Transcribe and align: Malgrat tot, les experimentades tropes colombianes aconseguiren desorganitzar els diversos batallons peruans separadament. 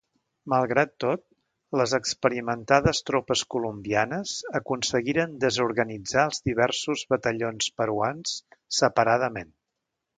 Malgrat 0.51 0.93
tot, 1.03 1.21
les 1.81 1.93
experimentades 1.97 3.03
tropes 3.11 3.45
colombianes 3.57 4.33
aconseguiren 4.63 5.39
desorganitzar 5.47 6.27
els 6.31 6.45
diversos 6.51 7.09
batallons 7.17 7.73
peruans 7.83 8.37
separadament. 8.81 9.59